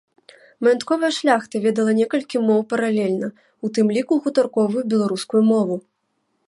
[0.67, 3.27] Маянтковая шляхта ведала некалькі моў паралельна,
[3.67, 5.75] у тым ліку гутарковую беларускую мову.